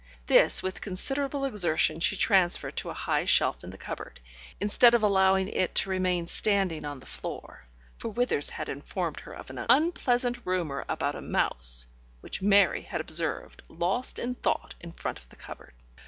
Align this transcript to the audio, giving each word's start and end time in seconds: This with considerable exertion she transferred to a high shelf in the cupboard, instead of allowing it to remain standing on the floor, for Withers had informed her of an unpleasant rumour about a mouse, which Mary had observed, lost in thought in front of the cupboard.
This 0.25 0.63
with 0.63 0.81
considerable 0.81 1.45
exertion 1.45 1.99
she 1.99 2.15
transferred 2.17 2.75
to 2.77 2.89
a 2.89 2.93
high 2.95 3.23
shelf 3.25 3.63
in 3.63 3.69
the 3.69 3.77
cupboard, 3.77 4.19
instead 4.59 4.95
of 4.95 5.03
allowing 5.03 5.47
it 5.47 5.75
to 5.75 5.91
remain 5.91 6.25
standing 6.25 6.85
on 6.85 6.97
the 6.97 7.05
floor, 7.05 7.67
for 7.99 8.09
Withers 8.09 8.49
had 8.49 8.67
informed 8.67 9.19
her 9.19 9.33
of 9.33 9.51
an 9.51 9.63
unpleasant 9.69 10.39
rumour 10.43 10.85
about 10.89 11.13
a 11.13 11.21
mouse, 11.21 11.85
which 12.21 12.41
Mary 12.41 12.81
had 12.81 12.99
observed, 12.99 13.61
lost 13.69 14.17
in 14.17 14.33
thought 14.33 14.73
in 14.79 14.91
front 14.91 15.19
of 15.19 15.29
the 15.29 15.35
cupboard. 15.35 15.75